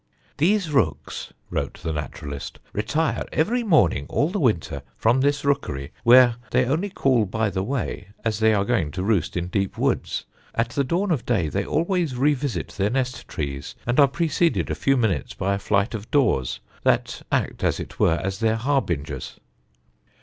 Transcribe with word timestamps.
"These 0.37 0.71
rooks," 0.71 1.31
wrote 1.51 1.75
the 1.83 1.93
naturalist, 1.93 2.57
"retire 2.73 3.23
every 3.31 3.61
morning 3.61 4.07
all 4.09 4.29
the 4.29 4.39
winter 4.39 4.81
from 4.97 5.21
this 5.21 5.45
rookery, 5.45 5.91
where 6.03 6.37
they 6.49 6.65
only 6.65 6.89
call 6.89 7.25
by 7.25 7.51
the 7.51 7.61
way, 7.61 8.07
as 8.25 8.39
they 8.39 8.51
are 8.51 8.65
going 8.65 8.89
to 8.93 9.03
roost 9.03 9.37
in 9.37 9.45
deep 9.45 9.77
woods; 9.77 10.25
at 10.55 10.69
the 10.69 10.83
dawn 10.83 11.11
of 11.11 11.23
day 11.23 11.49
they 11.49 11.63
always 11.67 12.15
revisit 12.17 12.69
their 12.69 12.89
nest 12.89 13.27
trees, 13.27 13.75
and 13.85 13.99
are 13.99 14.07
preceded 14.07 14.71
a 14.71 14.73
few 14.73 14.97
minutes 14.97 15.35
by 15.35 15.53
a 15.53 15.59
flight 15.59 15.93
of 15.93 16.09
daws, 16.09 16.61
that 16.81 17.21
act, 17.31 17.63
as 17.63 17.79
it 17.79 17.99
were, 17.99 18.19
as 18.23 18.39
their 18.39 18.55
harbingers." 18.55 19.39